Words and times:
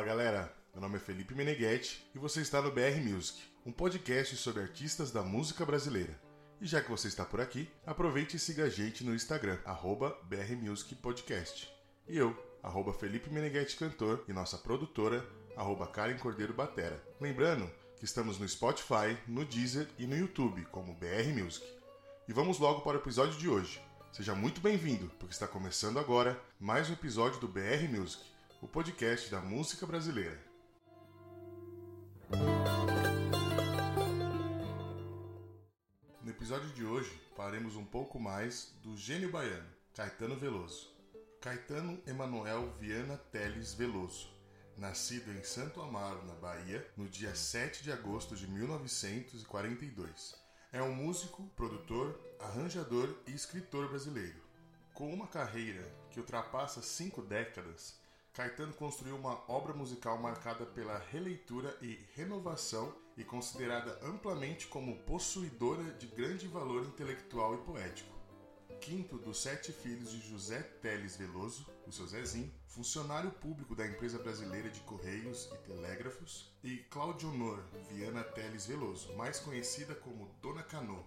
Fala 0.00 0.12
galera, 0.16 0.56
meu 0.72 0.80
nome 0.80 0.96
é 0.96 0.98
Felipe 0.98 1.34
Meneghetti 1.34 2.10
e 2.14 2.18
você 2.18 2.40
está 2.40 2.62
no 2.62 2.72
BR 2.72 2.98
Music, 3.04 3.38
um 3.66 3.70
podcast 3.70 4.34
sobre 4.34 4.62
artistas 4.62 5.10
da 5.10 5.22
música 5.22 5.66
brasileira. 5.66 6.18
E 6.58 6.66
já 6.66 6.80
que 6.80 6.90
você 6.90 7.06
está 7.06 7.22
por 7.22 7.38
aqui, 7.38 7.70
aproveite 7.84 8.34
e 8.34 8.40
siga 8.40 8.64
a 8.64 8.68
gente 8.70 9.04
no 9.04 9.14
Instagram, 9.14 9.58
arroba 9.62 10.18
BR 10.22 10.56
Music 10.56 10.94
Podcast. 10.94 11.70
E 12.08 12.16
eu, 12.16 12.34
arroba 12.62 12.94
Felipe 12.94 13.28
Meneghetti 13.28 13.76
Cantor, 13.76 14.24
e 14.26 14.32
nossa 14.32 14.56
produtora, 14.56 15.22
arroba 15.54 15.86
Karen 15.86 16.16
Cordeiro 16.16 16.54
Batera. 16.54 16.98
Lembrando 17.20 17.70
que 17.98 18.06
estamos 18.06 18.38
no 18.38 18.48
Spotify, 18.48 19.18
no 19.28 19.44
Deezer 19.44 19.86
e 19.98 20.06
no 20.06 20.16
YouTube 20.16 20.64
como 20.72 20.94
BR 20.94 21.28
Music. 21.38 21.66
E 22.26 22.32
vamos 22.32 22.58
logo 22.58 22.80
para 22.80 22.96
o 22.96 23.00
episódio 23.02 23.38
de 23.38 23.50
hoje. 23.50 23.78
Seja 24.12 24.34
muito 24.34 24.62
bem-vindo, 24.62 25.10
porque 25.18 25.34
está 25.34 25.46
começando 25.46 25.98
agora 25.98 26.40
mais 26.58 26.88
um 26.88 26.94
episódio 26.94 27.38
do 27.38 27.46
BR 27.46 27.86
Music, 27.86 28.30
o 28.60 28.68
podcast 28.68 29.30
da 29.30 29.40
música 29.40 29.86
brasileira. 29.86 30.38
No 36.22 36.30
episódio 36.30 36.68
de 36.74 36.84
hoje, 36.84 37.10
falaremos 37.34 37.74
um 37.74 37.84
pouco 37.84 38.20
mais 38.20 38.74
do 38.82 38.94
gênio 38.98 39.30
baiano, 39.30 39.66
Caetano 39.94 40.36
Veloso. 40.36 40.94
Caetano 41.40 42.02
Emanuel 42.06 42.70
Viana 42.78 43.16
Teles 43.16 43.72
Veloso, 43.72 44.28
nascido 44.76 45.32
em 45.32 45.42
Santo 45.42 45.80
Amaro, 45.80 46.22
na 46.26 46.34
Bahia, 46.34 46.86
no 46.98 47.08
dia 47.08 47.34
7 47.34 47.82
de 47.82 47.90
agosto 47.90 48.36
de 48.36 48.46
1942. 48.46 50.34
É 50.70 50.82
um 50.82 50.94
músico, 50.94 51.48
produtor, 51.56 52.20
arranjador 52.38 53.16
e 53.26 53.30
escritor 53.32 53.88
brasileiro. 53.88 54.38
Com 54.92 55.10
uma 55.14 55.26
carreira 55.26 55.90
que 56.10 56.20
ultrapassa 56.20 56.82
cinco 56.82 57.22
décadas, 57.22 57.98
Caetano 58.32 58.72
construiu 58.74 59.16
uma 59.16 59.42
obra 59.50 59.74
musical 59.74 60.16
marcada 60.16 60.64
pela 60.64 60.98
releitura 60.98 61.76
e 61.82 61.98
renovação 62.14 62.94
e 63.16 63.24
considerada 63.24 63.98
amplamente 64.06 64.68
como 64.68 64.96
possuidora 65.00 65.82
de 65.94 66.06
grande 66.06 66.46
valor 66.46 66.86
intelectual 66.86 67.54
e 67.54 67.58
poético. 67.58 68.18
Quinto 68.80 69.18
dos 69.18 69.42
sete 69.42 69.72
filhos 69.72 70.10
de 70.10 70.20
José 70.20 70.62
Teles 70.62 71.16
Veloso, 71.16 71.66
o 71.86 71.92
seu 71.92 72.06
Zezinho, 72.06 72.50
funcionário 72.66 73.30
público 73.32 73.74
da 73.74 73.86
empresa 73.86 74.18
brasileira 74.18 74.70
de 74.70 74.80
Correios 74.80 75.50
e 75.52 75.58
Telégrafos, 75.66 76.56
e 76.62 76.78
Claudionor 76.88 77.62
Viana 77.90 78.22
Teles 78.22 78.64
Veloso, 78.64 79.12
mais 79.16 79.40
conhecida 79.40 79.94
como 79.94 80.30
Dona 80.40 80.62
Cano. 80.62 81.04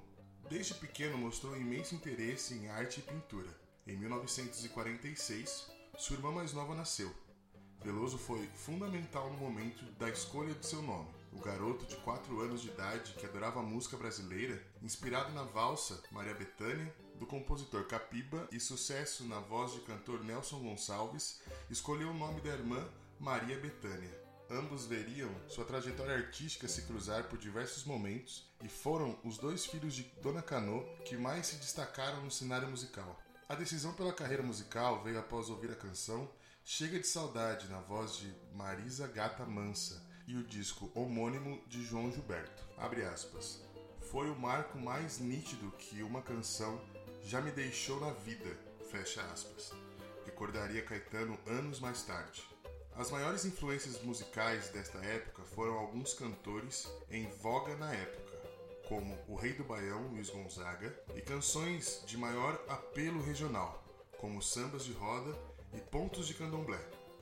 Desde 0.49 0.75
pequeno 0.75 1.17
mostrou 1.17 1.55
imenso 1.55 1.95
interesse 1.95 2.53
em 2.53 2.67
arte 2.67 2.99
e 2.99 3.03
pintura. 3.03 3.49
Em 3.88 3.97
1946, 3.97 5.72
sua 5.97 6.16
irmã 6.16 6.31
mais 6.31 6.53
nova 6.53 6.73
nasceu. 6.73 7.13
Veloso 7.83 8.17
foi 8.17 8.47
fundamental 8.47 9.30
no 9.31 9.38
momento 9.38 9.83
da 10.00 10.09
escolha 10.09 10.53
de 10.53 10.66
seu 10.66 10.81
nome. 10.81 11.09
O 11.31 11.39
garoto 11.39 11.85
de 11.85 11.95
4 11.97 12.39
anos 12.41 12.61
de 12.61 12.69
idade 12.69 13.13
que 13.13 13.25
adorava 13.25 13.59
a 13.59 13.63
música 13.63 13.97
brasileira, 13.97 14.61
inspirado 14.81 15.31
na 15.33 15.44
valsa 15.44 16.02
Maria 16.11 16.33
Bethânia, 16.33 16.94
do 17.16 17.25
compositor 17.25 17.85
Capiba 17.85 18.47
e 18.52 18.59
sucesso 18.59 19.25
na 19.25 19.39
voz 19.39 19.73
de 19.73 19.81
cantor 19.81 20.23
Nelson 20.23 20.59
Gonçalves, 20.59 21.41
escolheu 21.69 22.09
o 22.09 22.13
nome 22.13 22.41
da 22.41 22.50
irmã 22.50 22.88
Maria 23.19 23.59
Bethânia. 23.59 24.23
Ambos 24.50 24.85
veriam 24.85 25.31
sua 25.47 25.66
trajetória 25.66 26.16
artística 26.16 26.67
se 26.67 26.83
cruzar 26.83 27.25
por 27.25 27.39
diversos 27.39 27.85
momentos 27.85 28.52
e 28.63 28.67
foram 28.67 29.17
os 29.23 29.38
dois 29.38 29.66
filhos 29.66 29.94
de 29.94 30.03
Dona 30.22 30.41
Cano 30.41 30.85
que 31.05 31.16
mais 31.16 31.47
se 31.47 31.55
destacaram 31.57 32.22
no 32.23 32.31
cenário 32.31 32.69
musical. 32.69 33.19
A 33.49 33.55
decisão 33.55 33.94
pela 33.94 34.13
carreira 34.13 34.41
musical 34.41 35.03
veio 35.03 35.19
após 35.19 35.49
ouvir 35.49 35.69
a 35.69 35.75
canção 35.75 36.30
Chega 36.63 36.97
de 36.97 37.06
Saudade 37.06 37.67
na 37.67 37.81
voz 37.81 38.16
de 38.16 38.34
Marisa 38.53 39.06
Gata 39.06 39.45
Mansa 39.45 40.01
e 40.25 40.38
o 40.38 40.44
disco 40.44 40.90
homônimo 40.95 41.62
de 41.67 41.84
João 41.84 42.09
Gilberto. 42.09 42.63
Aspas. 43.13 43.62
Foi 44.09 44.29
o 44.29 44.40
marco 44.40 44.78
mais 44.78 45.19
nítido 45.19 45.72
que 45.78 46.01
uma 46.03 46.22
canção 46.22 46.81
já 47.22 47.41
me 47.41 47.51
deixou 47.51 48.00
na 48.00 48.12
vida. 48.12 48.57
Fecha 48.90 49.22
aspas. 49.23 49.73
Recordaria 50.25 50.85
Caetano 50.85 51.38
anos 51.46 51.81
mais 51.81 52.01
tarde. 52.03 52.47
As 52.96 53.12
maiores 53.12 53.44
influências 53.44 54.01
musicais 54.01 54.69
desta 54.69 55.00
época 55.00 55.44
foram 55.44 55.73
alguns 55.73 56.13
cantores 56.13 56.90
em 57.09 57.29
voga 57.29 57.75
na 57.75 57.94
época 57.94 58.22
como 58.88 59.17
O 59.27 59.35
Rei 59.35 59.53
do 59.53 59.63
Baião, 59.63 60.07
Luiz 60.07 60.29
Gonzaga, 60.29 60.94
e 61.16 61.21
canções 61.21 62.03
de 62.05 62.17
maior 62.17 62.61
apelo 62.67 63.21
regional, 63.21 63.83
como 64.17 64.41
Sambas 64.41 64.85
de 64.85 64.94
Roda 64.94 65.38
e 65.73 65.79
Pontos 65.79 66.27
de 66.27 66.33
Candomblé. 66.33 66.79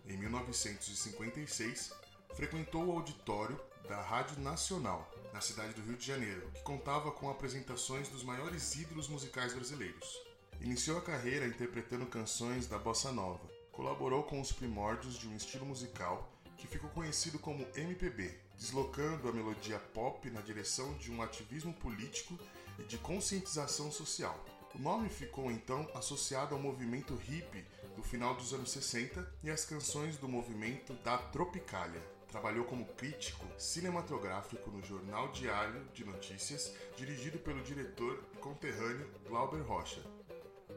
Em 0.07 0.17
1956, 0.17 1.94
frequentou 2.35 2.85
o 2.85 2.91
auditório 2.91 3.59
da 3.88 4.01
Rádio 4.01 4.39
Nacional, 4.39 5.09
na 5.33 5.41
cidade 5.41 5.73
do 5.73 5.81
Rio 5.81 5.97
de 5.97 6.05
Janeiro, 6.05 6.50
que 6.53 6.61
contava 6.63 7.11
com 7.11 7.29
apresentações 7.29 8.09
dos 8.09 8.23
maiores 8.23 8.75
ídolos 8.75 9.07
musicais 9.07 9.53
brasileiros. 9.53 10.19
Iniciou 10.59 10.97
a 10.97 11.01
carreira 11.01 11.47
interpretando 11.47 12.05
canções 12.05 12.67
da 12.67 12.77
bossa 12.77 13.11
nova. 13.11 13.50
Colaborou 13.71 14.23
com 14.23 14.39
os 14.41 14.51
primórdios 14.51 15.17
de 15.17 15.27
um 15.27 15.35
estilo 15.35 15.66
musical 15.66 16.31
que 16.61 16.67
ficou 16.67 16.91
conhecido 16.91 17.39
como 17.39 17.66
MPB, 17.75 18.38
deslocando 18.55 19.27
a 19.27 19.33
melodia 19.33 19.79
pop 19.79 20.29
na 20.29 20.41
direção 20.41 20.94
de 20.94 21.11
um 21.11 21.19
ativismo 21.23 21.73
político 21.73 22.38
e 22.77 22.83
de 22.83 22.99
conscientização 22.99 23.91
social. 23.91 24.45
O 24.75 24.79
nome 24.79 25.09
ficou 25.09 25.51
então 25.51 25.89
associado 25.95 26.53
ao 26.53 26.61
movimento 26.61 27.16
hippie 27.16 27.66
do 27.95 28.03
final 28.03 28.35
dos 28.35 28.53
anos 28.53 28.71
60 28.71 29.27
e 29.44 29.50
às 29.50 29.66
canções 29.66 30.17
do 30.17 30.29
movimento 30.29 30.94
da 31.03 31.17
Tropicália. 31.17 32.01
Trabalhou 32.27 32.63
como 32.66 32.85
crítico 32.85 33.45
cinematográfico 33.57 34.69
no 34.69 34.83
Jornal 34.85 35.31
Diário 35.31 35.83
de 35.95 36.05
Notícias, 36.05 36.71
dirigido 36.95 37.39
pelo 37.39 37.63
diretor 37.63 38.23
conterrâneo 38.39 39.09
Glauber 39.27 39.61
Rocha. 39.61 40.00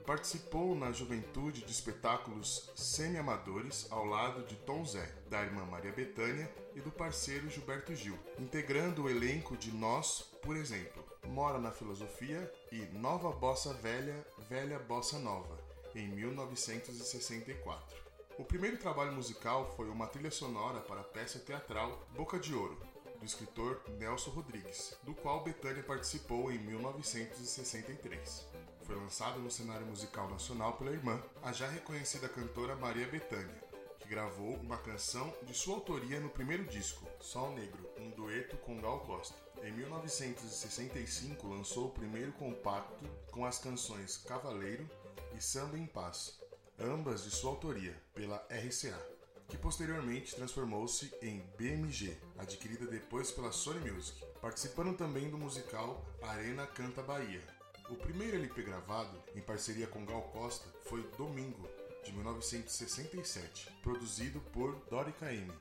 Participou 0.06 0.74
na 0.74 0.92
juventude 0.92 1.64
de 1.64 1.72
espetáculos 1.72 2.70
semi-amadores 2.74 3.86
ao 3.90 4.04
lado 4.04 4.44
de 4.44 4.54
Tom 4.56 4.84
Zé, 4.84 5.10
da 5.30 5.42
irmã 5.42 5.64
Maria 5.64 5.92
Bethânia 5.92 6.52
e 6.74 6.80
do 6.80 6.90
parceiro 6.90 7.48
Gilberto 7.48 7.94
Gil, 7.94 8.18
integrando 8.38 9.04
o 9.04 9.10
elenco 9.10 9.56
de 9.56 9.72
Nós, 9.72 10.30
por 10.42 10.56
exemplo, 10.56 11.02
Mora 11.26 11.58
na 11.58 11.72
Filosofia 11.72 12.52
e 12.70 12.80
Nova 12.98 13.32
Bossa 13.32 13.72
Velha, 13.72 14.26
Velha 14.46 14.78
Bossa 14.78 15.18
Nova, 15.18 15.58
em 15.94 16.06
1964. 16.06 17.96
O 18.38 18.44
primeiro 18.44 18.76
trabalho 18.76 19.12
musical 19.12 19.72
foi 19.74 19.88
uma 19.88 20.06
trilha 20.06 20.30
sonora 20.30 20.80
para 20.80 21.00
a 21.00 21.04
peça 21.04 21.38
teatral 21.38 22.06
Boca 22.14 22.38
de 22.38 22.54
Ouro, 22.54 22.78
do 23.18 23.24
escritor 23.24 23.80
Nelson 23.98 24.32
Rodrigues, 24.32 24.98
do 25.02 25.14
qual 25.14 25.42
Betânia 25.42 25.82
participou 25.82 26.52
em 26.52 26.58
1963. 26.58 28.53
Foi 28.84 28.96
lançado 28.96 29.40
no 29.40 29.50
cenário 29.50 29.86
musical 29.86 30.28
nacional 30.28 30.74
pela 30.74 30.90
irmã, 30.90 31.20
a 31.42 31.52
já 31.52 31.66
reconhecida 31.68 32.28
cantora 32.28 32.76
Maria 32.76 33.06
Bethânia, 33.06 33.64
que 33.98 34.06
gravou 34.08 34.54
uma 34.56 34.76
canção 34.76 35.32
de 35.42 35.54
sua 35.54 35.76
autoria 35.76 36.20
no 36.20 36.28
primeiro 36.28 36.64
disco, 36.64 37.08
Sol 37.18 37.52
Negro, 37.54 37.88
um 37.98 38.10
dueto 38.10 38.56
com 38.58 38.80
Gal 38.80 39.00
Costa. 39.00 39.34
Em 39.62 39.72
1965 39.72 41.48
lançou 41.48 41.86
o 41.86 41.92
primeiro 41.92 42.32
compacto 42.32 43.08
com 43.32 43.46
as 43.46 43.58
canções 43.58 44.18
Cavaleiro 44.18 44.88
e 45.34 45.42
Samba 45.42 45.78
em 45.78 45.86
Paz, 45.86 46.38
ambas 46.78 47.24
de 47.24 47.30
sua 47.30 47.52
autoria, 47.52 47.96
pela 48.14 48.36
RCA 48.50 49.14
que 49.48 49.58
posteriormente 49.58 50.34
transformou-se 50.34 51.12
em 51.20 51.40
BMG, 51.58 52.16
adquirida 52.38 52.86
depois 52.86 53.30
pela 53.30 53.52
Sony 53.52 53.90
Music, 53.90 54.24
participando 54.40 54.96
também 54.96 55.28
do 55.28 55.38
musical 55.38 56.04
Arena 56.22 56.66
Canta 56.66 57.02
Bahia. 57.02 57.42
O 57.90 57.96
primeiro 57.96 58.36
LP 58.38 58.62
gravado, 58.62 59.22
em 59.34 59.42
parceria 59.42 59.86
com 59.86 60.06
Gal 60.06 60.22
Costa, 60.22 60.66
foi 60.84 61.02
Domingo, 61.18 61.68
de 62.02 62.12
1967, 62.12 63.70
produzido 63.82 64.40
por 64.52 64.74
Dori 64.88 65.12
Caymmi, 65.12 65.52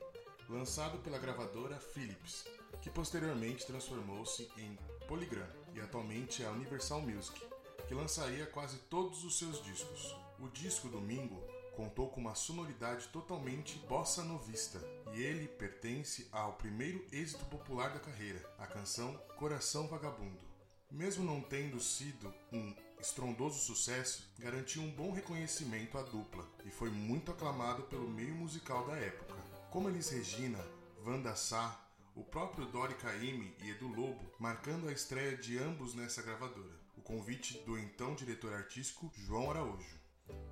lançado 0.48 0.98
pela 0.98 1.18
gravadora 1.18 1.78
Philips, 1.78 2.46
que 2.80 2.88
posteriormente 2.88 3.66
transformou-se 3.66 4.50
em 4.56 4.78
Polygram 5.06 5.46
e 5.74 5.80
atualmente 5.80 6.42
é 6.42 6.46
a 6.46 6.50
Universal 6.50 7.02
Music, 7.02 7.38
que 7.86 7.94
lançaria 7.94 8.46
quase 8.46 8.78
todos 8.88 9.22
os 9.22 9.38
seus 9.38 9.62
discos. 9.62 10.16
O 10.40 10.48
disco 10.48 10.88
Domingo 10.88 11.42
contou 11.76 12.08
com 12.08 12.22
uma 12.22 12.34
sonoridade 12.34 13.08
totalmente 13.08 13.78
bossa 13.86 14.24
novista 14.24 14.80
e 15.12 15.22
ele 15.22 15.46
pertence 15.46 16.26
ao 16.32 16.54
primeiro 16.54 17.04
êxito 17.12 17.44
popular 17.46 17.92
da 17.92 18.00
carreira, 18.00 18.42
a 18.58 18.66
canção 18.66 19.14
Coração 19.36 19.86
Vagabundo. 19.88 20.53
Mesmo 20.94 21.24
não 21.24 21.40
tendo 21.40 21.80
sido 21.80 22.32
um 22.52 22.72
estrondoso 23.00 23.58
sucesso, 23.58 24.32
garantiu 24.38 24.80
um 24.80 24.92
bom 24.92 25.10
reconhecimento 25.10 25.98
à 25.98 26.02
dupla 26.02 26.48
e 26.64 26.70
foi 26.70 26.88
muito 26.88 27.32
aclamado 27.32 27.82
pelo 27.82 28.08
meio 28.08 28.32
musical 28.32 28.86
da 28.86 28.96
época. 28.96 29.34
Como 29.72 29.88
Elis 29.88 30.10
Regina, 30.10 30.64
Wanda 31.04 31.34
Sá, 31.34 31.84
o 32.14 32.22
próprio 32.22 32.66
Dori 32.66 32.94
Caymmi 32.94 33.56
e 33.64 33.70
Edu 33.70 33.88
Lobo, 33.88 34.32
marcando 34.38 34.88
a 34.88 34.92
estreia 34.92 35.36
de 35.36 35.58
ambos 35.58 35.96
nessa 35.96 36.22
gravadora. 36.22 36.78
O 36.96 37.02
convite 37.02 37.58
do 37.64 37.76
então 37.76 38.14
diretor 38.14 38.52
artístico 38.52 39.10
João 39.16 39.50
Araújo. 39.50 39.98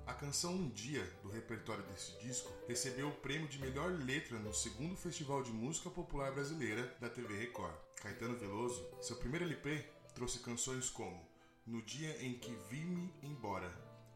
A 0.05 0.13
canção 0.13 0.55
Um 0.55 0.69
Dia, 0.69 1.05
do 1.23 1.29
repertório 1.29 1.85
desse 1.85 2.19
disco, 2.19 2.51
recebeu 2.67 3.07
o 3.07 3.15
prêmio 3.15 3.47
de 3.47 3.59
melhor 3.59 3.93
letra 3.93 4.37
no 4.39 4.53
segundo 4.53 4.97
Festival 4.97 5.41
de 5.41 5.53
Música 5.53 5.89
Popular 5.89 6.33
Brasileira 6.33 6.93
da 6.99 7.09
TV 7.09 7.33
Record. 7.33 7.73
Caetano 7.95 8.37
Veloso, 8.37 8.85
seu 9.01 9.15
primeiro 9.15 9.45
LP, 9.45 9.81
trouxe 10.13 10.39
canções 10.39 10.89
como 10.89 11.27
No 11.65 11.81
Dia 11.81 12.23
em 12.23 12.33
que 12.33 12.53
Vi-me 12.69 13.13
Embora, 13.21 13.69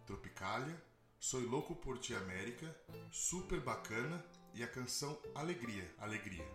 Tropicália, 0.06 0.82
Sou 1.20 1.42
Louco 1.42 1.76
por 1.76 1.98
Ti 1.98 2.14
América, 2.14 2.76
Super 3.12 3.60
Bacana 3.60 4.24
e 4.54 4.64
a 4.64 4.68
canção 4.68 5.20
Alegria, 5.34 5.92
Alegria, 5.98 6.46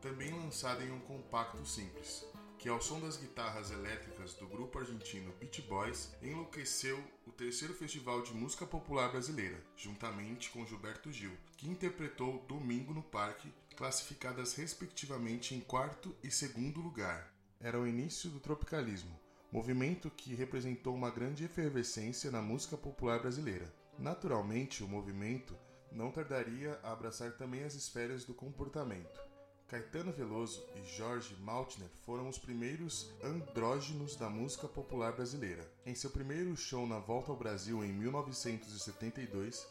também 0.00 0.32
lançada 0.32 0.84
em 0.84 0.92
um 0.92 1.00
compacto 1.00 1.64
simples, 1.64 2.24
que 2.58 2.68
ao 2.68 2.80
som 2.82 3.00
das 3.00 3.16
guitarras 3.16 3.70
elétricas 3.70 4.34
do 4.34 4.46
grupo 4.46 4.78
argentino 4.78 5.32
Beach 5.40 5.62
Boys 5.62 6.14
enlouqueceu 6.20 7.02
o 7.26 7.32
terceiro 7.32 7.72
Festival 7.72 8.22
de 8.22 8.34
Música 8.34 8.66
Popular 8.66 9.10
Brasileira, 9.10 9.64
juntamente 9.76 10.50
com 10.50 10.66
Gilberto 10.66 11.10
Gil, 11.10 11.36
que 11.56 11.68
interpretou 11.68 12.44
Domingo 12.46 12.92
no 12.92 13.02
Parque, 13.02 13.52
classificadas 13.76 14.54
respectivamente 14.54 15.54
em 15.54 15.60
quarto 15.60 16.14
e 16.22 16.30
segundo 16.30 16.82
lugar. 16.82 17.39
Era 17.62 17.78
o 17.78 17.86
início 17.86 18.30
do 18.30 18.40
tropicalismo, 18.40 19.14
movimento 19.52 20.08
que 20.08 20.34
representou 20.34 20.94
uma 20.94 21.10
grande 21.10 21.44
efervescência 21.44 22.30
na 22.30 22.40
música 22.40 22.74
popular 22.74 23.20
brasileira. 23.20 23.70
Naturalmente, 23.98 24.82
o 24.82 24.88
movimento 24.88 25.54
não 25.92 26.10
tardaria 26.10 26.80
a 26.82 26.90
abraçar 26.90 27.32
também 27.32 27.62
as 27.62 27.74
esferas 27.74 28.24
do 28.24 28.32
comportamento. 28.32 29.20
Caetano 29.68 30.10
Veloso 30.10 30.64
e 30.74 30.96
Jorge 30.96 31.36
Maltner 31.42 31.90
foram 32.06 32.30
os 32.30 32.38
primeiros 32.38 33.12
andrógenos 33.22 34.16
da 34.16 34.30
música 34.30 34.66
popular 34.66 35.12
brasileira. 35.12 35.70
Em 35.84 35.94
seu 35.94 36.08
primeiro 36.08 36.56
show 36.56 36.86
na 36.86 36.98
volta 36.98 37.30
ao 37.30 37.36
Brasil 37.36 37.84
em 37.84 37.92
1972, 37.92 39.68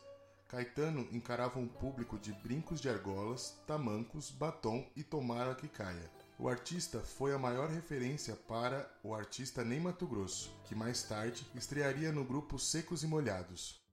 Caetano 0.47 1.07
encarava 1.11 1.57
um 1.57 1.67
público 1.67 2.19
de 2.19 2.33
brincos 2.33 2.79
de 2.79 2.87
argolas, 2.87 3.59
tamancos, 3.65 4.29
batom 4.29 4.87
e 4.95 5.03
tomara 5.03 5.55
que 5.55 5.67
caia. 5.67 6.18
O 6.41 6.47
artista 6.47 7.01
foi 7.01 7.33
a 7.33 7.37
maior 7.37 7.69
referência 7.69 8.33
para 8.33 8.89
o 9.03 9.13
artista 9.13 9.61
Ney 9.61 9.77
Mato 9.77 10.07
Grosso, 10.07 10.49
que 10.63 10.73
mais 10.73 11.03
tarde 11.03 11.45
estrearia 11.53 12.13
no 12.13 12.23
grupo 12.23 12.57
Secos 12.57 13.03
e 13.03 13.07
Molhados. 13.07 13.83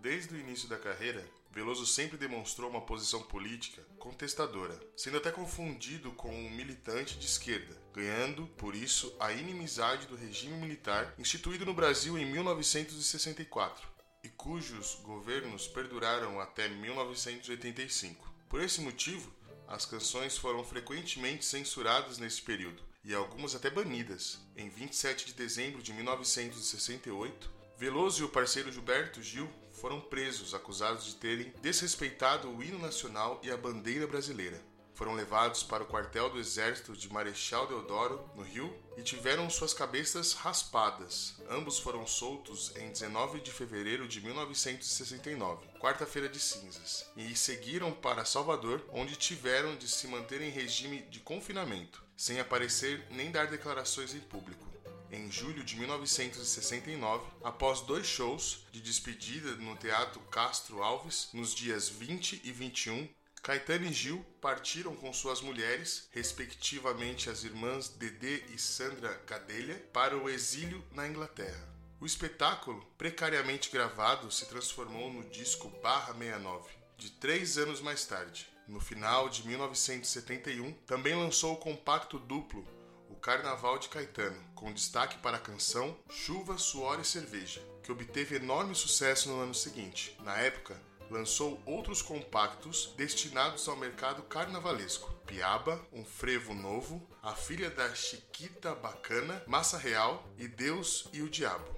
Desde 0.00 0.32
o 0.32 0.38
início 0.38 0.68
da 0.68 0.78
carreira, 0.78 1.28
Veloso 1.50 1.84
sempre 1.84 2.16
demonstrou 2.16 2.70
uma 2.70 2.80
posição 2.80 3.24
política 3.24 3.82
contestadora, 3.98 4.78
sendo 4.96 5.16
até 5.16 5.32
confundido 5.32 6.12
com 6.12 6.32
um 6.32 6.48
militante 6.50 7.18
de 7.18 7.26
esquerda, 7.26 7.76
ganhando, 7.92 8.46
por 8.56 8.76
isso, 8.76 9.12
a 9.18 9.32
inimizade 9.32 10.06
do 10.06 10.14
regime 10.14 10.56
militar 10.58 11.12
instituído 11.18 11.66
no 11.66 11.74
Brasil 11.74 12.16
em 12.16 12.24
1964 12.24 13.84
e 14.22 14.28
cujos 14.28 15.00
governos 15.02 15.66
perduraram 15.66 16.38
até 16.38 16.68
1985. 16.68 18.32
Por 18.48 18.60
esse 18.60 18.80
motivo, 18.80 19.34
as 19.68 19.84
canções 19.84 20.36
foram 20.36 20.64
frequentemente 20.64 21.44
censuradas 21.44 22.18
nesse 22.18 22.42
período 22.42 22.82
e 23.04 23.14
algumas 23.14 23.54
até 23.54 23.70
banidas. 23.70 24.40
Em 24.56 24.68
27 24.68 25.26
de 25.26 25.32
dezembro 25.34 25.82
de 25.82 25.92
1968, 25.92 27.56
Veloso 27.78 28.22
e 28.22 28.24
o 28.24 28.28
parceiro 28.28 28.72
Gilberto 28.72 29.22
Gil 29.22 29.48
foram 29.70 30.00
presos 30.00 30.54
acusados 30.54 31.04
de 31.04 31.16
terem 31.16 31.52
desrespeitado 31.60 32.48
o 32.48 32.62
hino 32.62 32.78
nacional 32.78 33.38
e 33.44 33.50
a 33.50 33.56
bandeira 33.56 34.06
brasileira. 34.06 34.60
Foram 34.96 35.12
levados 35.12 35.62
para 35.62 35.82
o 35.82 35.86
quartel 35.86 36.30
do 36.30 36.38
exército 36.38 36.96
de 36.96 37.12
Marechal 37.12 37.66
Deodoro, 37.66 38.30
no 38.34 38.42
Rio, 38.42 38.74
e 38.96 39.02
tiveram 39.02 39.50
suas 39.50 39.74
cabeças 39.74 40.32
raspadas. 40.32 41.34
Ambos 41.50 41.78
foram 41.78 42.06
soltos 42.06 42.74
em 42.76 42.90
19 42.90 43.40
de 43.40 43.52
fevereiro 43.52 44.08
de 44.08 44.22
1969, 44.22 45.66
quarta-feira 45.78 46.30
de 46.30 46.40
cinzas, 46.40 47.04
e 47.14 47.36
seguiram 47.36 47.92
para 47.92 48.24
Salvador, 48.24 48.82
onde 48.90 49.16
tiveram 49.16 49.76
de 49.76 49.86
se 49.86 50.08
manter 50.08 50.40
em 50.40 50.48
regime 50.48 51.02
de 51.02 51.20
confinamento, 51.20 52.02
sem 52.16 52.40
aparecer 52.40 53.06
nem 53.10 53.30
dar 53.30 53.48
declarações 53.48 54.14
em 54.14 54.20
público 54.20 54.66
em 55.10 55.30
julho 55.30 55.62
de 55.62 55.76
1969, 55.76 57.24
após 57.42 57.80
dois 57.80 58.06
shows 58.06 58.66
de 58.72 58.80
despedida 58.80 59.52
no 59.56 59.76
Teatro 59.76 60.20
Castro 60.22 60.82
Alves, 60.82 61.28
nos 61.32 61.54
dias 61.54 61.88
20 61.88 62.42
e 62.44 62.52
21, 62.52 63.08
Caetano 63.46 63.86
e 63.86 63.92
Gil 63.92 64.26
partiram 64.40 64.96
com 64.96 65.12
suas 65.12 65.40
mulheres, 65.40 66.08
respectivamente 66.10 67.30
as 67.30 67.44
irmãs 67.44 67.88
Dedê 67.88 68.42
e 68.52 68.58
Sandra 68.58 69.14
Cadelha, 69.24 69.76
para 69.92 70.18
o 70.18 70.28
exílio 70.28 70.84
na 70.90 71.06
Inglaterra. 71.06 71.64
O 72.00 72.06
espetáculo, 72.06 72.84
precariamente 72.98 73.70
gravado, 73.70 74.32
se 74.32 74.46
transformou 74.46 75.12
no 75.12 75.22
disco 75.30 75.68
Barra 75.80 76.12
69, 76.12 76.68
de 76.98 77.12
três 77.12 77.56
anos 77.56 77.80
mais 77.80 78.04
tarde. 78.04 78.48
No 78.66 78.80
final 78.80 79.28
de 79.28 79.46
1971, 79.46 80.72
também 80.84 81.14
lançou 81.14 81.52
o 81.52 81.58
compacto 81.58 82.18
duplo 82.18 82.66
o 83.08 83.14
Carnaval 83.14 83.78
de 83.78 83.88
Caetano, 83.88 84.42
com 84.56 84.72
destaque 84.72 85.18
para 85.18 85.36
a 85.36 85.40
canção 85.40 85.96
Chuva, 86.10 86.58
Suor 86.58 86.98
e 86.98 87.04
Cerveja, 87.04 87.62
que 87.84 87.92
obteve 87.92 88.34
enorme 88.34 88.74
sucesso 88.74 89.28
no 89.28 89.40
ano 89.40 89.54
seguinte. 89.54 90.16
Na 90.24 90.36
época, 90.36 90.76
lançou 91.10 91.60
outros 91.64 92.02
compactos 92.02 92.92
destinados 92.96 93.68
ao 93.68 93.76
mercado 93.76 94.22
carnavalesco: 94.22 95.12
Piaba, 95.26 95.80
Um 95.92 96.04
Frevo 96.04 96.54
Novo, 96.54 97.06
A 97.22 97.34
Filha 97.34 97.70
da 97.70 97.94
Chiquita 97.94 98.74
Bacana, 98.74 99.42
Massa 99.46 99.78
Real 99.78 100.26
e 100.38 100.48
Deus 100.48 101.08
e 101.12 101.22
o 101.22 101.28
Diabo. 101.28 101.76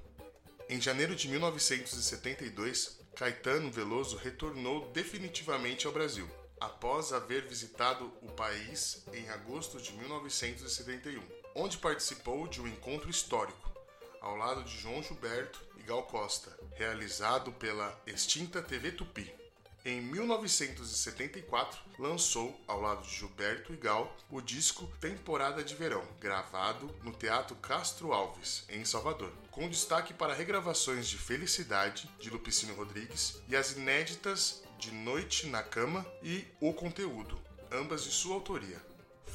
Em 0.69 0.81
janeiro 0.81 1.15
de 1.15 1.29
1972, 1.29 3.01
Caetano 3.17 3.71
Veloso 3.71 4.17
retornou 4.17 4.91
definitivamente 4.93 5.87
ao 5.87 5.93
Brasil 5.93 6.29
após 6.61 7.13
haver 7.13 7.47
visitado 7.47 8.13
o 8.21 8.31
país 8.33 9.05
em 9.13 9.29
agosto 9.31 9.81
de 9.81 9.93
1971, 9.93 11.23
onde 11.55 11.79
participou 11.79 12.47
de 12.47 12.61
um 12.61 12.67
encontro 12.67 13.09
histórico 13.09 13.78
ao 14.20 14.37
lado 14.37 14.65
de 14.65 14.79
João 14.79 15.03
Gilberto 15.03 15.61
e 15.76 15.82
Gal 15.82 16.03
Costa, 16.05 16.56
realizado 16.76 17.53
pela 17.53 17.99
extinta 18.06 18.62
TV 18.62 18.93
Tupi. 18.93 19.32
Em 19.85 20.00
1974, 20.03 21.81
lançou, 21.99 22.61
ao 22.67 22.81
lado 22.81 23.03
de 23.03 23.15
Gilberto 23.15 23.73
e 23.73 23.76
Gal, 23.76 24.15
o 24.29 24.41
disco 24.41 24.87
Temporada 25.00 25.62
de 25.62 25.75
Verão, 25.75 26.05
gravado 26.20 26.94
no 27.03 27.12
Teatro 27.12 27.56
Castro 27.56 28.12
Alves, 28.12 28.65
em 28.69 28.85
Salvador, 28.85 29.32
com 29.50 29.69
destaque 29.69 30.13
para 30.13 30.34
regravações 30.34 31.08
de 31.08 31.17
Felicidade, 31.17 32.10
de 32.20 32.29
Lupicínio 32.29 32.75
Rodrigues, 32.75 33.41
e 33.48 33.56
as 33.56 33.72
inéditas 33.72 34.63
de 34.79 34.91
Noite 34.91 35.46
na 35.46 35.63
Cama 35.63 36.05
e 36.22 36.44
O 36.60 36.75
Conteúdo, 36.75 37.41
ambas 37.72 38.05
de 38.05 38.10
sua 38.10 38.34
autoria. 38.34 38.88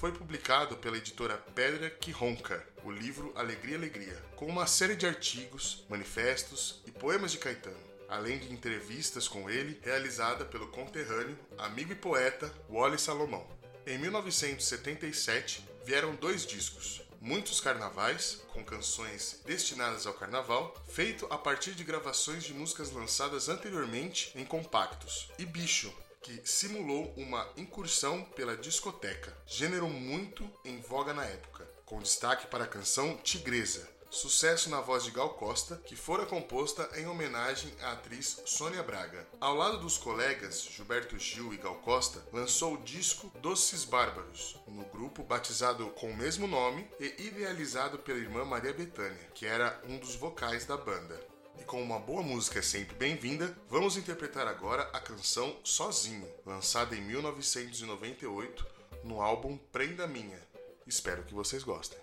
Foi 0.03 0.11
publicado 0.11 0.75
pela 0.75 0.97
editora 0.97 1.37
Pedra 1.55 1.89
que 1.89 2.11
Ronca, 2.11 2.61
o 2.83 2.91
livro 2.91 3.31
Alegria 3.37 3.77
Alegria, 3.77 4.21
com 4.35 4.45
uma 4.45 4.67
série 4.67 4.97
de 4.97 5.07
artigos, 5.07 5.85
manifestos 5.87 6.81
e 6.85 6.91
poemas 6.91 7.31
de 7.31 7.37
Caetano, 7.37 7.79
além 8.09 8.37
de 8.37 8.51
entrevistas 8.51 9.29
com 9.29 9.49
ele 9.49 9.79
realizada 9.81 10.43
pelo 10.43 10.67
conterrâneo, 10.67 11.39
amigo 11.57 11.93
e 11.93 11.95
poeta 11.95 12.53
Wally 12.69 12.99
Salomão. 12.99 13.47
Em 13.87 13.97
1977 13.97 15.65
vieram 15.85 16.15
dois 16.15 16.45
discos, 16.45 17.01
Muitos 17.21 17.61
Carnavais, 17.61 18.41
com 18.51 18.61
canções 18.61 19.39
destinadas 19.45 20.05
ao 20.05 20.13
carnaval, 20.13 20.75
feito 20.89 21.25
a 21.29 21.37
partir 21.37 21.71
de 21.71 21.85
gravações 21.85 22.43
de 22.43 22.53
músicas 22.53 22.91
lançadas 22.91 23.47
anteriormente 23.47 24.33
em 24.35 24.43
compactos, 24.43 25.31
e 25.39 25.45
Bicho, 25.45 25.95
que 26.23 26.41
simulou 26.45 27.13
uma 27.17 27.47
incursão 27.57 28.23
pela 28.23 28.55
discoteca, 28.55 29.37
gênero 29.45 29.89
muito 29.89 30.49
em 30.63 30.79
voga 30.79 31.13
na 31.13 31.25
época, 31.25 31.69
com 31.85 32.01
destaque 32.01 32.47
para 32.47 32.63
a 32.63 32.67
canção 32.67 33.17
Tigresa, 33.17 33.87
sucesso 34.09 34.69
na 34.69 34.79
voz 34.79 35.03
de 35.03 35.11
Gal 35.11 35.31
Costa, 35.31 35.81
que 35.85 35.95
fora 35.95 36.25
composta 36.25 36.89
em 36.95 37.07
homenagem 37.07 37.73
à 37.81 37.91
atriz 37.91 38.41
Sônia 38.45 38.83
Braga. 38.83 39.27
Ao 39.41 39.55
lado 39.55 39.79
dos 39.79 39.97
colegas 39.97 40.63
Gilberto 40.63 41.17
Gil 41.17 41.53
e 41.53 41.57
Gal 41.57 41.75
Costa, 41.75 42.23
lançou 42.31 42.75
o 42.75 42.83
disco 42.83 43.31
Doces 43.39 43.83
Bárbaros, 43.83 44.55
no 44.67 44.85
grupo 44.85 45.23
batizado 45.23 45.87
com 45.91 46.09
o 46.09 46.15
mesmo 46.15 46.47
nome 46.47 46.87
e 46.99 47.27
idealizado 47.27 47.99
pela 47.99 48.19
irmã 48.19 48.45
Maria 48.45 48.73
Bethânia, 48.73 49.29
que 49.33 49.45
era 49.45 49.81
um 49.89 49.97
dos 49.97 50.15
vocais 50.15 50.65
da 50.65 50.77
banda. 50.77 51.32
E 51.63 51.65
com 51.65 51.81
uma 51.81 51.97
boa 51.97 52.21
música 52.21 52.59
é 52.59 52.61
sempre 52.61 52.93
bem-vinda, 52.97 53.57
vamos 53.69 53.95
interpretar 53.95 54.45
agora 54.47 54.83
a 54.91 54.99
canção 54.99 55.55
Sozinho, 55.63 56.27
lançada 56.45 56.93
em 56.93 57.01
1998 57.01 58.67
no 59.05 59.21
álbum 59.21 59.57
Prenda 59.71 60.05
Minha. 60.05 60.41
Espero 60.85 61.23
que 61.23 61.33
vocês 61.33 61.63
gostem. 61.63 62.02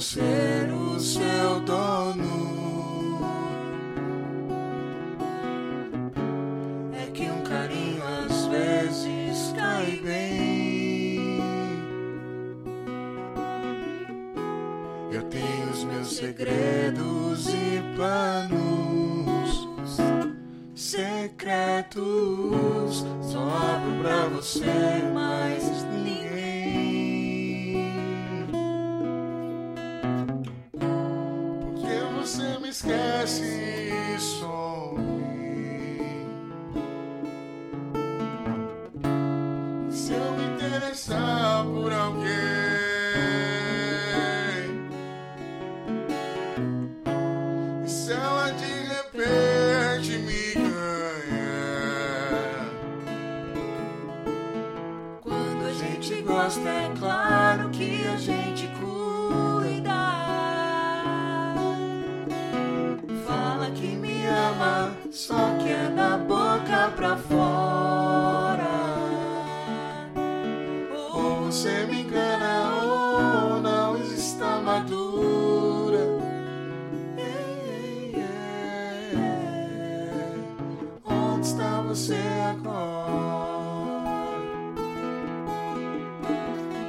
ser 0.00 0.72
o 0.72 0.98
seu 1.00 1.60
dono. 1.60 2.55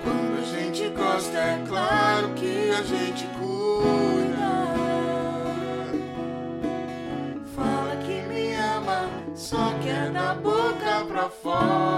Quando 0.04 0.40
a 0.40 0.44
gente 0.44 0.90
gosta, 0.90 1.38
é 1.38 1.64
claro 1.68 2.30
que 2.36 2.70
a 2.70 2.84
gente 2.84 3.26
cuida. 3.40 3.58
Fala 7.56 7.96
que 7.98 8.22
me 8.28 8.54
ama, 8.56 9.10
só 9.36 9.74
que 9.82 9.90
é 9.90 10.10
da 10.12 10.36
boca 10.36 11.06
pra 11.08 11.30
fora. 11.30 11.97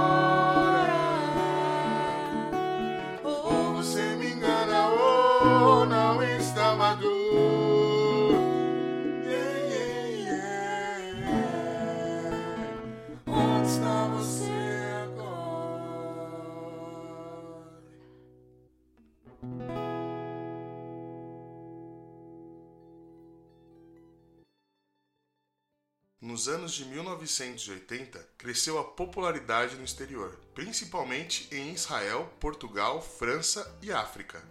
Nos 26.21 26.49
anos 26.49 26.73
de 26.73 26.83
1980, 26.83 28.19
cresceu 28.38 28.77
a 28.77 28.83
popularidade 28.83 29.77
no 29.77 29.85
exterior, 29.85 30.38
principalmente 30.53 31.47
em 31.49 31.73
Israel, 31.73 32.29
Portugal, 32.41 33.01
França 33.01 33.73
e 33.81 33.89
África. 33.89 34.43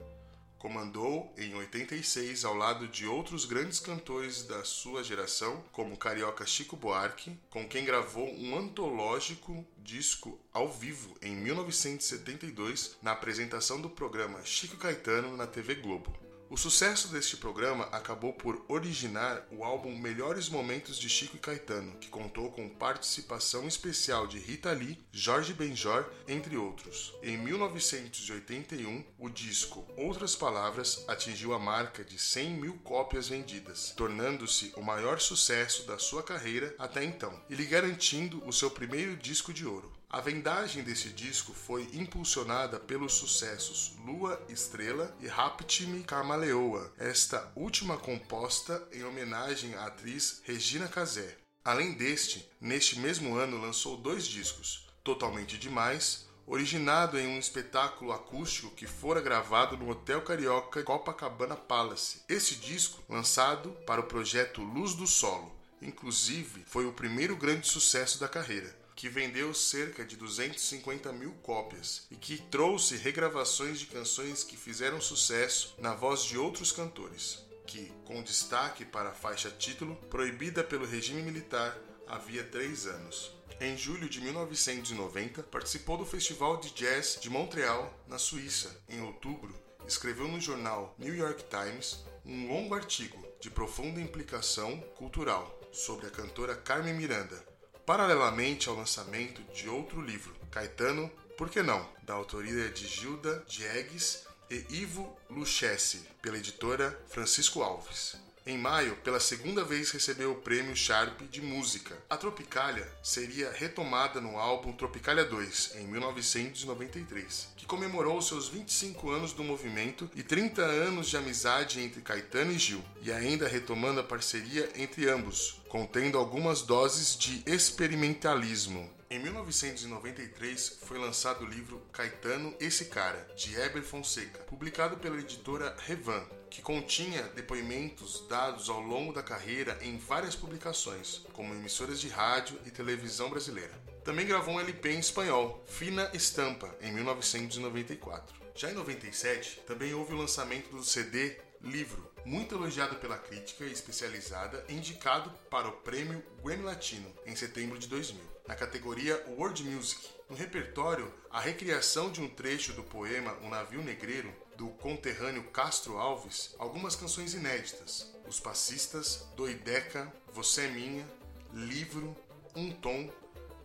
Comandou 0.59 1.31
em 1.37 1.55
86 1.55 2.47
ao 2.47 2.55
lado 2.55 2.89
de 2.89 3.07
outros 3.07 3.45
grandes 3.45 3.81
cantores 3.81 4.45
da 4.45 4.65
sua 4.65 5.05
geração, 5.05 5.63
como 5.71 5.93
o 5.93 5.99
carioca 5.99 6.47
Chico 6.47 6.75
Buarque, 6.75 7.39
com 7.51 7.69
quem 7.69 7.85
gravou 7.85 8.27
um 8.27 8.57
antológico 8.57 9.63
disco 9.77 10.41
ao 10.51 10.73
vivo 10.73 11.19
em 11.21 11.37
1972 11.37 12.97
na 13.03 13.13
apresentação 13.13 13.79
do 13.79 13.91
programa 13.91 14.43
Chico 14.43 14.79
Caetano 14.79 15.37
na 15.37 15.47
TV 15.47 15.75
Globo. 15.75 16.28
O 16.51 16.57
sucesso 16.57 17.09
deste 17.09 17.37
programa 17.37 17.85
acabou 17.93 18.33
por 18.33 18.65
originar 18.69 19.47
o 19.51 19.63
álbum 19.63 19.95
Melhores 19.99 20.49
Momentos 20.49 20.99
de 20.99 21.07
Chico 21.07 21.37
e 21.37 21.39
Caetano, 21.39 21.99
que 21.99 22.09
contou 22.09 22.51
com 22.51 22.71
participação 22.71 23.69
especial 23.69 24.27
de 24.27 24.39
Rita 24.39 24.73
Lee, 24.73 24.99
Jorge 25.13 25.53
Benjor, 25.53 26.11
entre 26.27 26.57
outros. 26.57 27.13
Em 27.23 27.37
1981, 27.37 29.05
o 29.19 29.29
disco 29.29 29.87
Outras 29.95 30.35
Palavras 30.35 31.05
atingiu 31.07 31.53
a 31.53 31.59
marca 31.59 32.03
de 32.03 32.19
100 32.19 32.51
mil 32.53 32.79
cópias 32.79 33.29
vendidas, 33.29 33.93
tornando-se 33.95 34.73
o 34.75 34.83
maior 34.83 35.21
sucesso 35.21 35.87
da 35.87 35.99
sua 35.99 36.23
carreira 36.23 36.75
até 36.79 37.05
então 37.05 37.39
e 37.51 37.55
lhe 37.55 37.67
garantindo 37.67 38.43
o 38.47 38.55
seu 38.55 38.71
primeiro 38.71 39.19
disco 39.19 39.53
de 39.53 39.67
ouro. 39.67 39.93
A 40.11 40.23
vendagem 40.23 40.83
desse 40.83 41.11
disco 41.11 41.53
foi 41.53 41.83
impulsionada 41.93 42.81
pelos 42.81 43.13
sucessos 43.13 43.93
Lua 44.07 44.43
Estrela 44.49 45.15
e 45.21 45.27
Rapte-me 45.27 46.03
Camaleoa, 46.03 46.91
esta 46.97 47.53
última 47.55 47.99
composta 47.99 48.89
em 48.91 49.05
homenagem 49.05 49.75
à 49.75 49.85
atriz 49.85 50.41
Regina 50.45 50.89
Casé. 50.89 51.37
Além 51.63 51.93
deste, 51.93 52.51
neste 52.59 52.99
mesmo 52.99 53.37
ano 53.37 53.61
lançou 53.61 53.99
dois 53.99 54.27
discos, 54.27 54.89
Totalmente 55.05 55.59
Demais, 55.59 56.27
originado 56.47 57.19
em 57.19 57.29
um 57.29 57.39
espetáculo 57.39 58.11
acústico 58.11 58.75
que 58.75 58.87
fora 58.87 59.21
gravado 59.21 59.77
no 59.77 59.91
Hotel 59.91 60.23
Carioca 60.23 60.83
Copacabana 60.83 61.55
Palace. 61.55 62.23
Esse 62.27 62.55
disco, 62.55 63.05
lançado 63.11 63.73
para 63.87 64.01
o 64.01 64.05
projeto 64.05 64.63
Luz 64.63 64.95
do 64.95 65.07
Solo, 65.07 65.55
inclusive 65.83 66.65
foi 66.67 66.87
o 66.87 66.95
primeiro 66.95 67.37
grande 67.37 67.69
sucesso 67.69 68.19
da 68.19 68.27
carreira 68.27 68.78
que 68.99 69.09
vendeu 69.09 69.55
cerca 69.55 70.05
de 70.05 70.17
250 70.17 71.13
mil 71.13 71.31
cópias 71.35 72.09
e 72.11 72.17
que 72.17 72.37
trouxe 72.37 72.97
regravações 72.97 73.79
de 73.79 73.87
canções 73.87 74.43
que 74.43 74.57
fizeram 74.57 75.01
sucesso 75.01 75.77
na 75.79 75.95
voz 75.95 76.25
de 76.25 76.37
outros 76.37 76.73
cantores, 76.73 77.39
que, 77.65 77.93
com 78.05 78.21
destaque 78.25 78.85
para 78.85 79.11
a 79.11 79.15
faixa 79.15 79.53
título, 79.53 79.95
proibida 80.11 80.65
pelo 80.65 80.85
regime 80.85 81.23
militar 81.23 81.79
havia 82.09 82.43
três 82.43 82.89
anos. 82.89 83.31
Em 83.61 83.77
julho 83.77 84.09
de 84.09 84.21
1990, 84.21 85.45
participou 85.45 85.97
do 85.97 86.05
Festival 86.05 86.57
de 86.57 86.71
Jazz 86.71 87.21
de 87.21 87.31
Montreal, 87.31 87.97
na 88.09 88.19
Suíça. 88.19 88.83
Em 88.89 89.01
outubro, 89.01 89.55
escreveu 89.87 90.27
no 90.27 90.41
jornal 90.41 90.97
New 90.99 91.15
York 91.15 91.45
Times 91.45 92.05
um 92.27 92.49
longo 92.49 92.75
artigo 92.75 93.25
de 93.41 93.49
profunda 93.49 94.01
implicação 94.01 94.81
cultural 94.97 95.57
sobre 95.71 96.09
a 96.09 96.11
cantora 96.11 96.57
Carmen 96.57 96.95
Miranda, 96.95 97.47
paralelamente 97.89 98.69
ao 98.69 98.75
lançamento 98.75 99.41
de 99.55 99.67
outro 99.67 100.03
livro, 100.03 100.37
Caetano, 100.51 101.11
Por 101.39 101.49
que 101.49 101.63
não?, 101.63 101.89
da 102.03 102.13
autoria 102.13 102.69
de 102.69 102.87
Gilda 102.87 103.43
Diegues 103.49 104.27
e 104.51 104.57
Ivo 104.69 105.17
Luchesse, 105.31 106.07
pela 106.21 106.37
editora 106.37 107.03
Francisco 107.09 107.63
Alves. 107.63 108.28
Em 108.49 108.57
maio, 108.57 108.97
pela 109.05 109.21
segunda 109.21 109.63
vez 109.63 109.91
recebeu 109.91 110.33
o 110.33 110.37
prêmio 110.37 110.75
Sharp 110.75 111.21
de 111.31 111.43
música. 111.43 111.95
A 112.09 112.17
Tropicália 112.17 112.91
seria 113.03 113.53
retomada 113.53 114.23
no 114.23 114.39
álbum 114.39 114.73
Tropicália 114.73 115.23
2, 115.23 115.73
em 115.75 115.87
1993, 115.87 117.49
que 117.59 117.67
comemorou 117.67 118.23
seus 118.23 118.49
25 118.49 119.11
anos 119.11 119.35
do 119.35 119.45
movimento 119.45 120.11
e 120.15 120.23
30 120.23 120.63
anos 120.63 121.11
de 121.11 121.19
amizade 121.19 121.79
entre 121.79 122.01
Caetano 122.01 122.51
e 122.51 122.59
Gil, 122.59 122.83
e 123.03 123.13
ainda 123.13 123.47
retomando 123.47 124.01
a 124.01 124.05
parceria 124.05 124.67
entre 124.77 125.11
ambos, 125.11 125.61
contendo 125.69 126.17
algumas 126.17 126.63
doses 126.63 127.19
de 127.19 127.43
experimentalismo. 127.45 128.91
Em 129.11 129.19
1993 129.19 130.79
foi 130.85 130.99
lançado 130.99 131.45
o 131.45 131.49
livro 131.49 131.83
Caetano 131.93 132.55
Esse 132.59 132.87
Cara, 132.87 133.29
de 133.37 133.55
Heber 133.55 133.83
Fonseca, 133.83 134.39
publicado 134.41 134.97
pela 134.97 135.19
editora 135.19 135.77
Revan, 135.87 136.23
que 136.51 136.63
continha 136.63 137.23
depoimentos 137.35 138.27
dados 138.29 138.69
ao 138.69 138.81
longo 138.81 139.13
da 139.13 139.23
carreira 139.23 139.79
em 139.83 139.99
várias 139.99 140.35
publicações, 140.35 141.23
como 141.33 141.55
emissoras 141.55 142.01
de 142.01 142.09
rádio 142.09 142.59
e 142.65 142.71
televisão 142.71 143.31
brasileira. 143.31 143.73
Também 144.05 144.27
gravou 144.27 144.55
um 144.55 144.61
LP 144.61 144.93
em 144.93 144.99
espanhol, 144.99 145.63
Fina 145.67 146.11
Estampa, 146.15 146.75
em 146.81 146.93
1994. 146.93 148.35
Já 148.55 148.71
em 148.71 148.75
97, 148.75 149.61
também 149.67 149.93
houve 149.93 150.15
o 150.15 150.17
lançamento 150.17 150.71
do 150.71 150.83
CD 150.83 151.37
Livro, 151.63 152.08
muito 152.25 152.55
elogiado 152.55 152.97
pela 152.97 153.19
crítica 153.19 153.65
especializada 153.65 154.65
e 154.69 154.75
indicado 154.75 155.31
para 155.51 155.69
o 155.69 155.73
prêmio 155.73 156.25
Grammy 156.43 156.65
Latino 156.65 157.11
em 157.27 157.35
setembro 157.35 157.79
de 157.79 157.87
2000, 157.89 158.21
na 158.47 158.55
categoria 158.55 159.23
World 159.29 159.63
Music. 159.65 160.09
No 160.29 160.37
repertório, 160.37 161.13
a 161.31 161.41
recriação 161.41 162.11
de 162.11 162.21
um 162.21 162.29
trecho 162.29 162.73
do 162.75 162.83
poema 162.83 163.33
O 163.43 163.49
Navio 163.49 163.83
Negreiro, 163.83 164.33
do 164.57 164.69
conterrâneo 164.69 165.45
Castro 165.45 165.97
Alves, 165.97 166.55
algumas 166.59 166.95
canções 166.95 167.33
inéditas: 167.35 168.15
Os 168.27 168.39
Passistas, 168.39 169.27
Doideca, 169.37 170.13
Você 170.33 170.63
é 170.63 170.69
Minha, 170.69 171.07
Livro, 171.55 172.15
Um 172.55 172.71
Tom, 172.71 173.11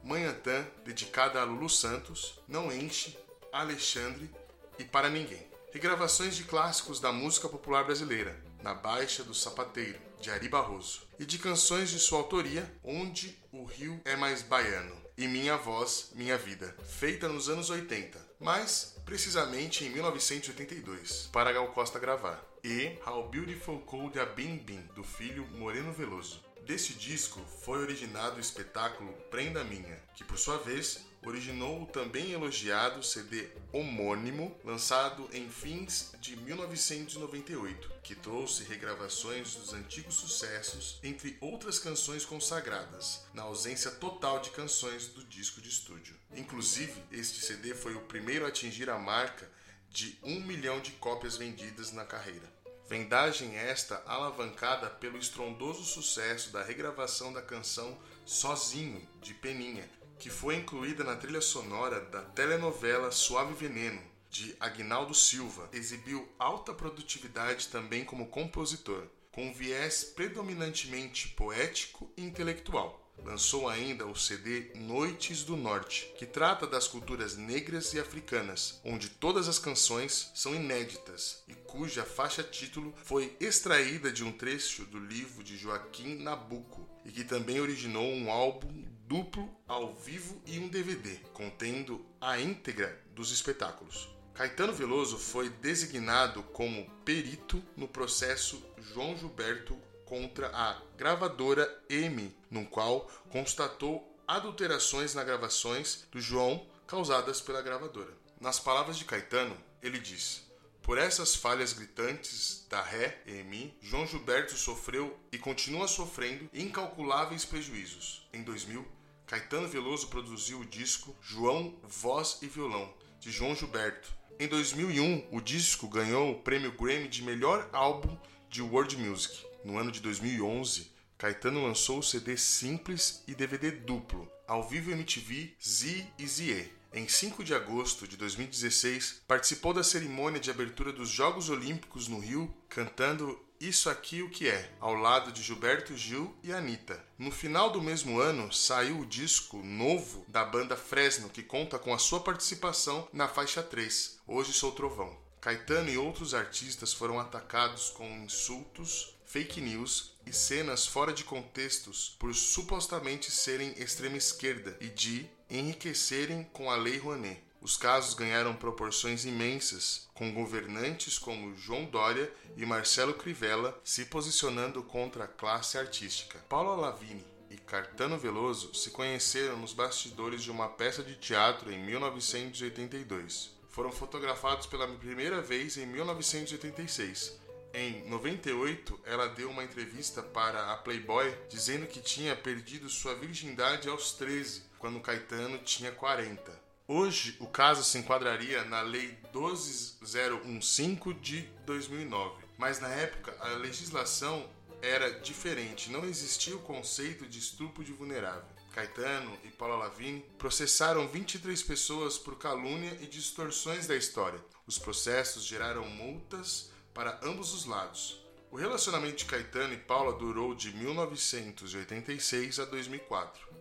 Manhantã, 0.03 0.65
dedicada 0.86 1.41
a 1.41 1.43
Lulu 1.43 1.69
Santos, 1.69 2.39
Não 2.48 2.72
Enche, 2.72 3.17
Alexandre 3.51 4.29
e 4.77 4.83
Para 4.83 5.10
Ninguém. 5.10 5.52
Regravações 5.74 6.36
de 6.36 6.44
clássicos 6.44 7.00
da 7.00 7.12
música 7.12 7.50
popular 7.50 7.84
brasileira, 7.84 8.39
Na 8.62 8.75
Baixa 8.75 9.24
do 9.24 9.34
Sapateiro, 9.34 10.00
de 10.22 10.30
Ari 10.30 10.48
Barroso, 10.48 11.01
e 11.18 11.25
de 11.25 11.39
canções 11.39 11.89
de 11.89 11.98
sua 11.98 12.20
autoria, 12.20 12.72
Onde 12.84 13.36
o 13.51 13.65
Rio 13.65 14.00
é 14.06 14.15
Mais 14.15 14.44
Baiano, 14.44 14.96
e 15.18 15.27
Minha 15.27 15.58
Voz, 15.58 16.12
Minha 16.13 16.38
Vida, 16.38 16.77
feita 16.88 17.27
nos 17.27 17.50
anos 17.50 17.72
80, 17.72 18.20
mas 18.39 19.01
precisamente 19.03 19.84
em 19.84 19.89
1982, 19.89 21.30
para 21.34 21.51
Gal 21.51 21.68
Costa 21.70 21.98
gravar, 21.98 22.39
e 22.63 22.96
How 23.03 23.27
Beautiful 23.30 23.80
Cold 23.80 24.20
a 24.20 24.27
Bim 24.27 24.58
Bim, 24.58 24.88
do 24.94 25.03
filho 25.03 25.44
Moreno 25.58 25.92
Veloso. 25.92 26.39
Desse 26.68 26.94
disco 26.94 27.42
foi 27.63 27.80
originado 27.80 28.38
o 28.38 28.39
espetáculo 28.39 29.12
Prenda 29.32 29.63
Minha, 29.63 30.00
que 30.13 30.24
por 30.24 30.38
sua 30.38 30.58
vez 30.60 31.03
originou 31.25 31.84
o 31.84 31.86
também 31.86 32.32
elogiado 32.32 33.03
CD 33.03 33.50
homônimo, 33.72 34.56
lançado 34.63 35.30
em 35.34 35.50
fins 35.50 36.13
de 36.20 36.36
1998, 36.36 37.92
que 38.03 38.15
trouxe 38.15 38.63
regravações 38.63 39.56
dos 39.56 39.74
antigos 39.74 40.15
sucessos, 40.15 41.00
entre 41.03 41.38
outras 41.42 41.80
canções 41.80 42.25
consagradas, 42.25 43.25
na 43.34 43.44
ausência 43.44 43.92
total 43.92 44.39
de 44.39 44.50
canções 44.51 45.08
do 45.08 45.24
disco 45.24 45.62
de 45.62 45.70
estúdio. 45.70 46.15
Inclusive, 46.36 47.01
este 47.12 47.46
CD 47.46 47.74
foi 47.74 47.96
o 47.96 48.01
primeiro 48.01 48.46
a 48.46 48.50
atingir 48.50 48.89
a 48.89 48.98
marca 48.98 49.50
de 49.89 50.18
um 50.24 50.39
milhão 50.42 50.80
de 50.80 50.92
cópias 50.94 51.38
vendidas 51.38 51.92
na 51.92 52.06
carreira. 52.06 52.51
Vendagem 52.89 53.56
esta 53.56 54.03
alavancada 54.05 54.90
pelo 54.90 55.18
estrondoso 55.18 55.83
sucesso 55.83 56.51
da 56.51 56.62
regravação 56.62 57.31
da 57.31 57.42
canção 57.42 57.98
Sozinho, 58.25 59.07
de 59.22 59.33
Peninha, 59.33 59.90
que 60.19 60.29
foi 60.29 60.55
incluída 60.55 61.03
na 61.03 61.15
trilha 61.15 61.41
sonora 61.41 61.99
da 62.01 62.21
telenovela 62.21 63.11
Suave 63.11 63.53
Veneno, 63.53 64.01
de 64.29 64.55
Agnaldo 64.59 65.13
Silva. 65.13 65.69
Exibiu 65.71 66.27
alta 66.39 66.73
produtividade 66.73 67.67
também 67.67 68.03
como 68.03 68.27
compositor, 68.27 69.07
com 69.31 69.53
viés 69.53 70.03
predominantemente 70.03 71.29
poético 71.29 72.11
e 72.17 72.23
intelectual. 72.23 73.03
Lançou 73.23 73.69
ainda 73.69 74.05
o 74.05 74.15
CD 74.15 74.71
Noites 74.75 75.43
do 75.43 75.55
Norte, 75.55 76.11
que 76.17 76.25
trata 76.25 76.65
das 76.67 76.87
culturas 76.87 77.37
negras 77.37 77.93
e 77.93 77.99
africanas, 77.99 78.81
onde 78.83 79.07
todas 79.07 79.47
as 79.47 79.59
canções 79.59 80.31
são 80.33 80.53
inéditas 80.53 81.43
e 81.47 81.53
cuja 81.53 82.03
faixa 82.03 82.43
título 82.43 82.93
foi 83.03 83.35
extraída 83.39 84.11
de 84.11 84.23
um 84.23 84.31
trecho 84.31 84.83
do 84.85 84.99
livro 84.99 85.43
de 85.43 85.57
Joaquim 85.57 86.15
Nabuco, 86.15 86.89
e 87.05 87.11
que 87.11 87.23
também 87.23 87.59
originou 87.59 88.05
um 88.05 88.31
álbum 88.31 88.82
duplo 89.07 89.50
ao 89.68 89.94
vivo 89.94 90.42
e 90.46 90.59
um 90.59 90.68
DVD, 90.68 91.18
contendo 91.33 92.05
a 92.20 92.39
íntegra 92.39 93.01
dos 93.13 93.31
espetáculos. 93.31 94.09
Caetano 94.33 94.74
Veloso 94.74 95.18
foi 95.18 95.50
designado 95.50 96.42
como 96.44 96.89
perito 97.05 97.63
no 97.77 97.87
processo 97.87 98.63
João 98.79 99.16
Gilberto 99.16 99.77
contra 100.05 100.50
a 100.55 100.81
gravadora 100.98 101.70
M, 101.89 102.35
no 102.50 102.66
qual 102.66 103.09
constatou 103.29 104.18
adulterações 104.27 105.13
nas 105.13 105.25
gravações 105.25 106.05
do 106.11 106.20
João 106.20 106.66
causadas 106.87 107.42
pela 107.42 107.61
gravadora. 107.61 108.11
Nas 108.39 108.59
palavras 108.59 108.98
de 108.98 109.05
Caetano, 109.05 109.55
ele 109.81 110.00
diz: 110.00 110.44
Por 110.83 110.98
essas 110.98 111.33
falhas 111.33 111.72
gritantes 111.72 112.67
da 112.69 112.81
Ré 112.81 113.17
M, 113.25 113.74
João 113.81 114.05
Gilberto 114.05 114.57
sofreu 114.57 115.17
e 115.31 115.37
continua 115.37 115.87
sofrendo 115.87 116.50
incalculáveis 116.53 117.46
prejuízos. 117.46 118.27
Em 118.33 118.43
2000, 118.43 118.85
Caetano 119.25 119.69
Veloso 119.69 120.09
produziu 120.09 120.59
o 120.59 120.65
disco 120.65 121.15
João 121.22 121.74
Voz 121.83 122.39
e 122.41 122.48
Violão, 122.48 122.93
de 123.22 123.31
João 123.31 123.55
Gilberto. 123.55 124.13
Em 124.37 124.46
2001, 124.46 125.29
o 125.31 125.39
disco 125.39 125.87
ganhou 125.87 126.31
o 126.31 126.39
prêmio 126.41 126.74
Grammy 126.74 127.07
de 127.07 127.24
melhor 127.24 127.69
álbum 127.72 128.17
de 128.50 128.61
world 128.61 128.98
music. 128.98 129.41
No 129.63 129.77
ano 129.77 129.89
de 129.89 130.01
2011, 130.01 130.91
Caetano 131.17 131.63
lançou 131.63 132.00
o 132.00 132.03
CD 132.03 132.35
simples 132.35 133.24
e 133.25 133.33
DVD 133.33 133.72
duplo, 133.72 134.29
ao 134.46 134.67
vivo 134.67 134.91
MTV 134.91 135.55
Z 135.63 136.05
e 136.19 136.27
ZE. 136.27 136.82
Em 136.96 137.08
5 137.08 137.44
de 137.44 137.56
agosto 137.56 138.08
de 138.08 138.16
2016, 138.16 139.24
participou 139.27 139.74
da 139.74 139.84
cerimônia 139.84 140.40
de 140.40 140.51
abertura 140.51 140.94
dos 140.94 141.10
Jogos 141.10 141.50
Olímpicos 141.50 142.08
no 142.08 142.20
Rio, 142.20 142.53
cantando 142.70 143.44
Isso 143.60 143.90
Aqui 143.90 144.22
o 144.22 144.29
que 144.29 144.48
é, 144.48 144.72
ao 144.79 144.94
lado 144.94 145.32
de 145.32 145.42
Gilberto 145.42 145.98
Gil 145.98 146.36
e 146.44 146.53
Anitta. 146.53 147.03
No 147.18 147.32
final 147.32 147.72
do 147.72 147.82
mesmo 147.82 148.20
ano, 148.20 148.53
saiu 148.53 149.00
o 149.00 149.08
disco 149.08 149.58
novo 149.64 150.24
da 150.27 150.46
banda 150.46 150.77
Fresno, 150.77 151.29
que 151.29 151.42
conta 151.42 151.79
com 151.79 151.96
a 151.96 151.98
sua 151.98 152.20
participação 152.20 153.08
na 153.12 153.27
faixa 153.27 153.64
3, 153.64 154.20
Hoje 154.27 154.53
Sou 154.53 154.72
Trovão. 154.72 155.18
Caetano 155.42 155.90
e 155.90 155.98
outros 155.98 156.36
artistas 156.36 156.94
foram 156.94 157.20
atacados 157.20 157.90
com 157.90 158.08
insultos, 158.24 159.16
fake 159.25 159.60
news 159.60 160.14
e 160.27 160.32
cenas 160.32 160.86
fora 160.86 161.12
de 161.12 161.24
contextos 161.24 162.16
por 162.20 162.36
supostamente 162.36 163.32
serem 163.32 163.74
extrema 163.79 164.16
esquerda 164.16 164.77
e 164.79 164.90
de 164.90 165.27
enriquecerem 165.57 166.44
com 166.51 166.70
a 166.70 166.75
Lei 166.75 166.98
Rouanet. 166.98 167.44
Os 167.61 167.77
casos 167.77 168.13
ganharam 168.13 168.55
proporções 168.55 169.24
imensas, 169.24 170.09
com 170.13 170.33
governantes 170.33 171.18
como 171.18 171.55
João 171.55 171.85
Dória 171.85 172.29
e 172.57 172.66
Marcelo 172.66 173.13
Crivella 173.13 173.79
se 173.83 174.05
posicionando 174.05 174.83
contra 174.83 175.24
a 175.24 175.27
classe 175.27 175.77
artística. 175.77 176.39
Paula 176.50 176.75
Lavigne 176.75 177.25
e 177.50 177.55
Cartano 177.55 178.18
Veloso 178.18 178.74
se 178.74 178.89
conheceram 178.89 179.57
nos 179.57 179.72
bastidores 179.74 180.44
de 180.44 180.51
uma 180.51 180.68
peça 180.68 181.01
de 181.01 181.16
teatro 181.16 181.72
em 181.72 181.81
1982. 181.85 183.51
Foram 183.70 183.92
fotografados 183.92 184.66
pela 184.66 184.87
primeira 184.87 185.42
vez 185.42 185.77
em 185.77 185.85
1986 185.85 187.44
em 187.74 188.07
98, 188.07 189.00
ela 189.03 189.27
deu 189.27 189.50
uma 189.50 189.63
entrevista 189.63 190.22
para 190.22 190.72
a 190.72 190.77
Playboy 190.77 191.35
dizendo 191.50 191.87
que 191.87 192.00
tinha 192.00 192.35
perdido 192.35 192.87
sua 192.87 193.16
virgindade 193.16 193.89
aos 193.89 194.11
13, 194.11 194.61
quando 194.83 195.00
Caetano 195.00 195.59
tinha 195.59 195.93
40. 195.93 196.51
Hoje, 196.85 197.37
o 197.39 197.48
caso 197.48 197.85
se 197.85 197.98
enquadraria 197.98 198.65
na 198.65 198.81
Lei 198.81 199.17
12015 199.31 201.13
de 201.22 201.43
2009, 201.65 202.43
mas 202.57 202.81
na 202.81 202.89
época 202.89 203.33
a 203.39 203.48
legislação 203.55 204.46
era 204.81 205.22
diferente, 205.22 205.89
não 205.89 206.03
existia 206.03 206.53
o 206.53 206.59
conceito 206.59 207.25
de 207.25 207.39
estupro 207.39 207.81
de 207.81 207.93
vulnerável. 207.93 208.43
Caetano 208.74 209.39
e 209.46 209.48
Paula 209.48 209.77
Lavigne 209.77 210.25
processaram 210.37 211.07
23 211.07 211.63
pessoas 211.63 212.17
por 212.17 212.37
calúnia 212.37 212.91
e 213.00 213.07
distorções 213.07 213.87
da 213.87 213.96
história. 213.96 214.43
Os 214.67 214.77
processos 214.77 215.46
geraram 215.46 215.87
multas 215.87 216.74
para 216.93 217.22
ambos 217.24 217.53
os 217.53 217.63
lados. 217.65 218.22
O 218.51 218.57
relacionamento 218.57 219.15
de 219.15 219.25
Caetano 219.25 219.74
e 219.74 219.77
Paula 219.77 220.11
durou 220.11 220.53
de 220.53 220.75
1986 220.75 222.59
a 222.59 222.65
2004. 222.65 223.52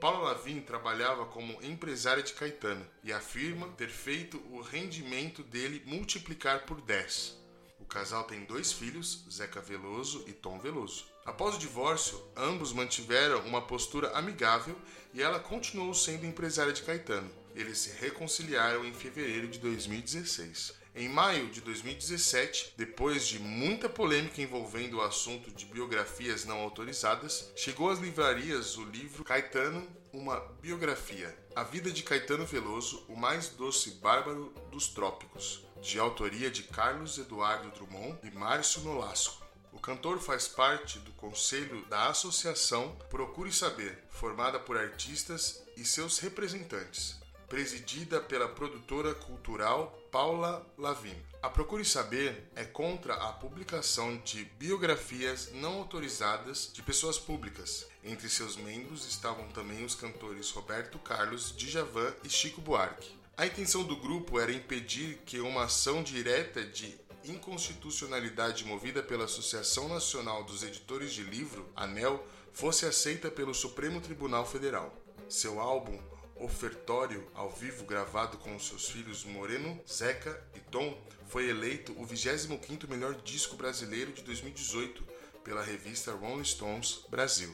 Paula 0.00 0.32
Lavin 0.32 0.60
trabalhava 0.60 1.24
como 1.24 1.58
empresária 1.62 2.22
de 2.22 2.34
Caetano 2.34 2.86
e 3.02 3.14
afirma 3.14 3.68
ter 3.78 3.88
feito 3.88 4.36
o 4.50 4.60
rendimento 4.60 5.42
dele 5.42 5.82
multiplicar 5.86 6.66
por 6.66 6.82
10. 6.82 7.34
O 7.80 7.84
casal 7.86 8.24
tem 8.24 8.44
dois 8.44 8.72
filhos, 8.72 9.24
Zeca 9.30 9.60
Veloso 9.60 10.24
e 10.26 10.32
Tom 10.32 10.58
Veloso. 10.58 11.06
Após 11.24 11.56
o 11.56 11.58
divórcio, 11.58 12.22
ambos 12.36 12.74
mantiveram 12.74 13.40
uma 13.46 13.62
postura 13.62 14.10
amigável 14.10 14.76
e 15.14 15.22
ela 15.22 15.40
continuou 15.40 15.94
sendo 15.94 16.26
empresária 16.26 16.74
de 16.74 16.82
Caetano. 16.82 17.30
Eles 17.54 17.78
se 17.78 17.98
reconciliaram 17.98 18.84
em 18.84 18.92
fevereiro 18.92 19.48
de 19.48 19.58
2016. 19.58 20.74
Em 20.98 21.10
maio 21.10 21.48
de 21.48 21.60
2017, 21.60 22.72
depois 22.74 23.28
de 23.28 23.38
muita 23.38 23.86
polêmica 23.86 24.40
envolvendo 24.40 24.96
o 24.96 25.02
assunto 25.02 25.50
de 25.50 25.66
biografias 25.66 26.46
não 26.46 26.58
autorizadas, 26.60 27.52
chegou 27.54 27.90
às 27.90 27.98
livrarias 27.98 28.78
o 28.78 28.84
livro 28.84 29.22
Caetano, 29.22 29.86
uma 30.10 30.40
biografia. 30.62 31.36
A 31.54 31.62
vida 31.62 31.90
de 31.90 32.02
Caetano 32.02 32.46
Veloso, 32.46 33.04
o 33.10 33.14
mais 33.14 33.50
doce 33.50 33.90
bárbaro 33.90 34.54
dos 34.70 34.88
trópicos, 34.88 35.62
de 35.82 35.98
autoria 35.98 36.50
de 36.50 36.62
Carlos 36.62 37.18
Eduardo 37.18 37.70
Drummond 37.72 38.16
e 38.22 38.30
Márcio 38.30 38.80
Nolasco. 38.80 39.44
O 39.74 39.78
cantor 39.78 40.18
faz 40.18 40.48
parte 40.48 40.98
do 41.00 41.12
conselho 41.12 41.84
da 41.90 42.08
Associação 42.08 42.96
Procure 43.10 43.52
Saber, 43.52 44.02
formada 44.08 44.58
por 44.58 44.78
artistas 44.78 45.62
e 45.76 45.84
seus 45.84 46.18
representantes, 46.20 47.20
presidida 47.48 48.20
pela 48.20 48.48
produtora 48.48 49.14
cultural 49.14 49.96
Paula 50.10 50.66
Lavin. 50.76 51.16
A 51.42 51.48
Procure 51.48 51.84
Saber 51.84 52.50
é 52.56 52.64
contra 52.64 53.14
a 53.14 53.32
publicação 53.32 54.16
de 54.24 54.44
biografias 54.58 55.52
não 55.52 55.78
autorizadas 55.78 56.70
de 56.72 56.82
pessoas 56.82 57.18
públicas. 57.18 57.86
Entre 58.02 58.28
seus 58.28 58.56
membros 58.56 59.06
estavam 59.06 59.46
também 59.48 59.84
os 59.84 59.94
cantores 59.94 60.50
Roberto 60.50 60.98
Carlos, 60.98 61.54
Djavan 61.56 62.12
e 62.24 62.28
Chico 62.28 62.60
Buarque. 62.60 63.16
A 63.36 63.46
intenção 63.46 63.84
do 63.84 63.96
grupo 63.96 64.40
era 64.40 64.52
impedir 64.52 65.18
que 65.26 65.38
uma 65.40 65.64
ação 65.64 66.02
direta 66.02 66.64
de 66.64 66.98
inconstitucionalidade 67.22 68.64
movida 68.64 69.02
pela 69.02 69.24
Associação 69.24 69.88
Nacional 69.88 70.44
dos 70.44 70.62
Editores 70.62 71.12
de 71.12 71.22
Livro, 71.22 71.68
ANEL, 71.76 72.26
fosse 72.52 72.86
aceita 72.86 73.30
pelo 73.30 73.54
Supremo 73.54 74.00
Tribunal 74.00 74.46
Federal. 74.46 74.94
Seu 75.28 75.60
álbum 75.60 76.00
Ofertório 76.38 77.26
ao 77.34 77.50
vivo 77.50 77.84
gravado 77.84 78.36
com 78.38 78.58
seus 78.58 78.88
filhos 78.90 79.24
Moreno, 79.24 79.80
Zeca 79.88 80.42
e 80.54 80.60
Tom 80.60 80.96
foi 81.28 81.48
eleito 81.48 81.92
o 81.92 82.06
25º 82.06 82.88
melhor 82.88 83.14
disco 83.22 83.56
brasileiro 83.56 84.12
de 84.12 84.22
2018 84.22 85.02
pela 85.42 85.62
revista 85.62 86.12
Rolling 86.12 86.44
Stones 86.44 87.04
Brasil. 87.08 87.52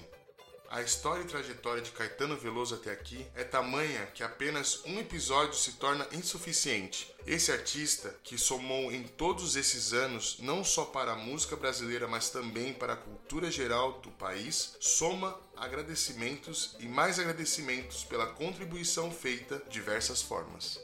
A 0.73 0.81
história 0.81 1.21
e 1.21 1.27
trajetória 1.27 1.83
de 1.83 1.91
Caetano 1.91 2.35
Veloso 2.35 2.75
até 2.75 2.91
aqui 2.93 3.27
é 3.35 3.45
tamanha 3.45 4.07
que 4.15 4.23
apenas 4.23 4.81
um 4.87 4.99
episódio 4.99 5.53
se 5.53 5.73
torna 5.73 6.09
insuficiente. 6.13 7.15
Esse 7.27 7.53
artista, 7.53 8.17
que 8.25 8.39
somou 8.39 8.91
em 8.91 9.03
todos 9.03 9.55
esses 9.55 9.93
anos 9.93 10.39
não 10.39 10.65
só 10.65 10.87
para 10.87 11.13
a 11.13 11.17
música 11.17 11.57
brasileira, 11.57 12.09
mas 12.09 12.31
também 12.31 12.73
para 12.73 12.95
a 12.95 12.97
cultura 12.97 13.51
geral 13.51 14.01
do 14.01 14.11
país, 14.13 14.75
soma 14.81 15.39
agradecimentos 15.55 16.75
e 16.81 16.89
mais 16.89 17.19
agradecimentos 17.19 18.03
pela 18.05 18.29
contribuição 18.29 19.11
feita 19.11 19.59
de 19.67 19.73
diversas 19.75 20.23
formas. 20.23 20.81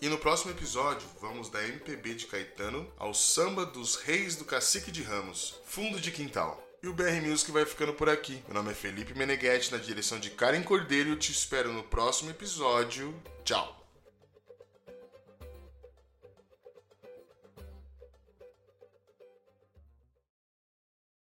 E 0.00 0.08
no 0.08 0.16
próximo 0.16 0.52
episódio, 0.52 1.06
vamos 1.20 1.50
da 1.50 1.62
MPB 1.62 2.14
de 2.14 2.26
Caetano 2.28 2.90
ao 2.96 3.12
samba 3.12 3.66
dos 3.66 3.94
reis 3.96 4.36
do 4.36 4.46
cacique 4.46 4.90
de 4.90 5.02
Ramos, 5.02 5.60
fundo 5.66 6.00
de 6.00 6.10
quintal. 6.10 6.71
E 6.82 6.88
o 6.88 6.92
BR 6.92 7.20
Music 7.24 7.48
vai 7.52 7.64
ficando 7.64 7.92
por 7.92 8.08
aqui. 8.08 8.42
Meu 8.48 8.54
nome 8.54 8.72
é 8.72 8.74
Felipe 8.74 9.16
Meneghetti, 9.16 9.70
na 9.70 9.78
direção 9.78 10.18
de 10.18 10.30
Karen 10.30 10.64
Cordeiro 10.64 11.14
te 11.14 11.30
espero 11.30 11.72
no 11.72 11.84
próximo 11.84 12.30
episódio. 12.30 13.14
Tchau! 13.44 13.81